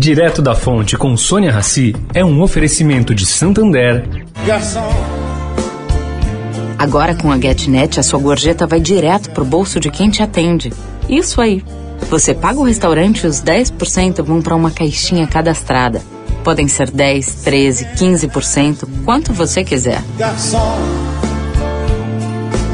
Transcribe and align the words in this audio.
Direto 0.00 0.40
da 0.40 0.54
Fonte 0.54 0.96
com 0.96 1.14
Sônia 1.14 1.52
Rassi 1.52 1.94
é 2.14 2.24
um 2.24 2.40
oferecimento 2.40 3.14
de 3.14 3.26
Santander. 3.26 4.02
Garçom. 4.46 4.90
Agora 6.78 7.14
com 7.14 7.30
a 7.30 7.38
GetNet, 7.38 8.00
a 8.00 8.02
sua 8.02 8.18
gorjeta 8.18 8.66
vai 8.66 8.80
direto 8.80 9.30
pro 9.32 9.44
bolso 9.44 9.78
de 9.78 9.90
quem 9.90 10.08
te 10.08 10.22
atende. 10.22 10.72
Isso 11.06 11.38
aí. 11.38 11.62
Você 12.08 12.32
paga 12.32 12.58
o 12.58 12.64
restaurante 12.64 13.24
e 13.24 13.26
os 13.26 13.42
10% 13.42 14.22
vão 14.22 14.40
para 14.40 14.56
uma 14.56 14.70
caixinha 14.70 15.26
cadastrada. 15.26 16.00
Podem 16.42 16.66
ser 16.66 16.90
10, 16.90 17.34
13, 17.44 17.84
15%, 17.94 18.88
quanto 19.04 19.34
você 19.34 19.62
quiser. 19.62 20.02
Garçom, 20.16 20.78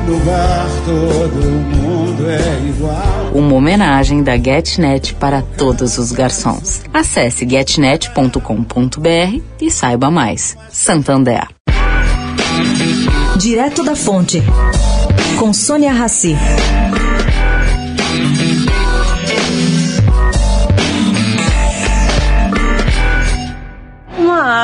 no 0.07 0.19
bar 0.21 0.67
todo 0.85 1.37
mundo 1.37 2.31
é 2.31 2.69
igual. 2.69 3.31
Uma 3.35 3.55
homenagem 3.55 4.23
da 4.23 4.37
GetNet 4.37 5.15
para 5.15 5.43
todos 5.43 5.99
os 5.99 6.13
garçons. 6.13 6.83
Acesse 6.95 7.47
getnet.com.br 7.49 9.41
e 9.61 9.71
saiba 9.71 10.11
mais. 10.11 10.57
Santander. 10.71 11.49
Direto 13.37 13.85
da 13.85 13.95
Fonte, 13.95 14.43
com 15.39 15.53
Sônia 15.53 15.93
Rassi. 15.93 16.37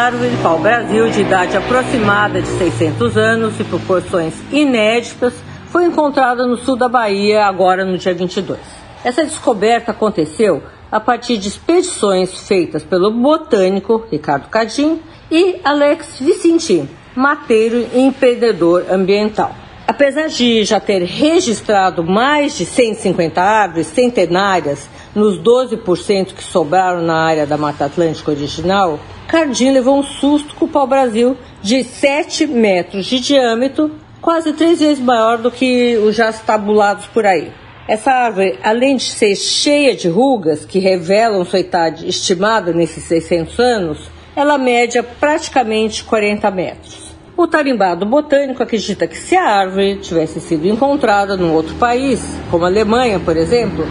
Árvore 0.03 0.37
pau-brasil 0.43 1.09
de 1.11 1.21
idade 1.21 1.57
aproximada 1.57 2.43
de 2.43 2.49
600 2.49 3.17
anos 3.17 3.61
e 3.61 3.63
proporções 3.63 4.35
inéditas 4.51 5.33
foi 5.69 5.85
encontrada 5.85 6.45
no 6.45 6.57
sul 6.57 6.75
da 6.75 6.89
Bahia 6.89 7.45
agora 7.45 7.85
no 7.85 7.97
dia 7.97 8.13
22. 8.13 8.59
Essa 9.05 9.25
descoberta 9.25 9.93
aconteceu 9.93 10.61
a 10.91 10.99
partir 10.99 11.39
de 11.39 11.47
expedições 11.47 12.49
feitas 12.49 12.83
pelo 12.83 13.13
botânico 13.13 14.05
Ricardo 14.11 14.49
Cadim 14.49 15.01
e 15.31 15.61
Alex 15.63 16.19
Vicentin, 16.19 16.89
mateiro 17.15 17.87
e 17.95 18.01
empreendedor 18.01 18.87
ambiental. 18.91 19.62
Apesar 19.87 20.29
de 20.29 20.65
já 20.65 20.79
ter 20.79 21.03
registrado 21.03 22.05
mais 22.05 22.57
de 22.57 22.65
150 22.65 23.41
árvores 23.43 23.89
centenárias 23.89 24.89
nos 25.15 25.39
12% 25.39 26.35
que 26.35 26.43
sobraram 26.43 27.03
na 27.03 27.17
área 27.17 27.47
da 27.47 27.57
Mata 27.57 27.87
Atlântica 27.87 28.31
original, 28.31 29.01
Cardim 29.27 29.71
levou 29.71 29.99
um 29.99 30.03
susto 30.03 30.55
com 30.55 30.67
o 30.67 30.69
pau-brasil 30.69 31.37
de 31.61 31.83
7 31.83 32.47
metros 32.47 33.07
de 33.07 33.19
diâmetro, 33.19 33.91
quase 34.21 34.53
três 34.53 34.79
vezes 34.79 35.03
maior 35.03 35.39
do 35.39 35.51
que 35.51 35.97
os 35.97 36.15
já 36.15 36.33
tabulados 36.33 37.07
por 37.07 37.27
aí. 37.27 37.53
Essa 37.89 38.13
árvore, 38.13 38.59
além 38.63 38.97
de 38.97 39.05
ser 39.05 39.35
cheia 39.35 39.97
de 39.97 40.09
rugas 40.09 40.65
que 40.65 40.79
revelam 40.79 41.45
sua 41.45 41.59
idade 41.59 42.09
estimada 42.09 42.73
nesses 42.73 43.05
600 43.05 43.59
anos, 43.59 43.99
ela 44.37 44.57
mede 44.57 45.03
praticamente 45.03 46.05
40 46.05 46.51
metros. 46.51 47.02
O 47.35 47.47
tarimbado 47.47 48.05
botânico 48.05 48.63
acredita 48.63 49.07
que 49.07 49.17
se 49.17 49.35
a 49.35 49.45
árvore 49.45 49.97
tivesse 49.97 50.39
sido 50.39 50.67
encontrada 50.69 51.35
num 51.35 51.55
outro 51.55 51.75
país, 51.77 52.21
como 52.51 52.65
a 52.65 52.69
Alemanha, 52.69 53.19
por 53.19 53.39
exemplo, 53.39 53.87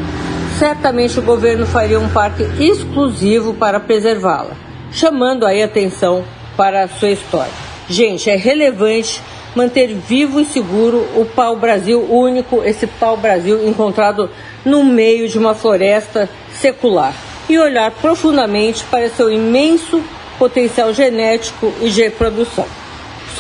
certamente 0.60 1.18
o 1.18 1.24
governo 1.24 1.66
faria 1.66 2.00
um 2.00 2.08
parque 2.10 2.44
exclusivo 2.64 3.56
para 3.56 3.80
preservá-la, 3.80 4.56
chamando 4.92 5.44
aí 5.44 5.64
atenção 5.64 6.24
para 6.56 6.84
a 6.84 6.88
sua 6.88 7.10
história. 7.10 7.52
Gente, 7.90 8.30
é 8.30 8.36
relevante 8.36 9.20
manter 9.56 9.88
vivo 9.88 10.40
e 10.40 10.46
seguro 10.46 11.00
o 11.16 11.26
pau-brasil 11.26 12.00
único, 12.00 12.64
esse 12.64 12.86
pau-brasil 12.86 13.68
encontrado 13.68 14.30
no 14.64 14.84
meio 14.84 15.28
de 15.28 15.40
uma 15.40 15.56
floresta 15.56 16.30
secular, 16.54 17.16
e 17.50 17.58
olhar 17.58 17.90
profundamente 17.90 18.84
para 18.84 19.10
seu 19.10 19.32
imenso 19.32 20.02
potencial 20.38 20.94
genético 20.94 21.74
e 21.82 21.90
de 21.90 22.04
reprodução. 22.04 22.81